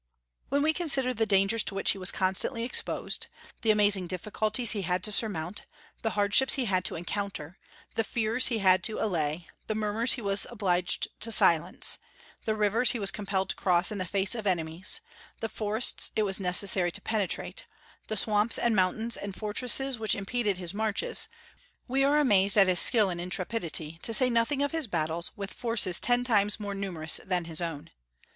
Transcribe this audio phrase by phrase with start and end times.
[0.49, 3.27] When we consider the dangers to which he was constantly exposed,
[3.61, 5.67] the amazing difficulties he had to surmount,
[6.01, 7.59] the hardships he had to encounter,
[7.93, 11.99] the fears he had to allay, the murmurs he was obliged to silence,
[12.45, 15.01] the rivers he was compelled to cross in the face of enemies,
[15.39, 17.67] the forests it was necessary to penetrate,
[18.07, 21.27] the swamps and mountains and fortresses which impeded his marches,
[21.87, 25.53] we are amazed at his skill and intrepidity, to say nothing of his battles with
[25.53, 27.91] forces ten times more numerous than his own.